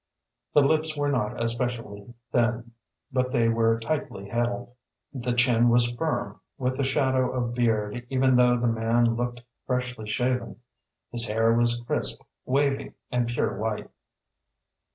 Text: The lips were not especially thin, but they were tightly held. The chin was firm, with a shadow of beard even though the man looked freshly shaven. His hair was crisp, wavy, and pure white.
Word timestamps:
The 0.55 0.63
lips 0.63 0.97
were 0.97 1.09
not 1.11 1.39
especially 1.39 2.11
thin, 2.31 2.71
but 3.11 3.31
they 3.31 3.49
were 3.49 3.79
tightly 3.79 4.29
held. 4.29 4.71
The 5.13 5.31
chin 5.31 5.69
was 5.69 5.91
firm, 5.91 6.39
with 6.57 6.79
a 6.79 6.83
shadow 6.83 7.29
of 7.29 7.53
beard 7.53 8.07
even 8.09 8.35
though 8.35 8.57
the 8.57 8.65
man 8.65 9.13
looked 9.15 9.41
freshly 9.67 10.09
shaven. 10.09 10.59
His 11.11 11.27
hair 11.27 11.53
was 11.53 11.81
crisp, 11.85 12.23
wavy, 12.47 12.93
and 13.11 13.27
pure 13.27 13.55
white. 13.59 13.91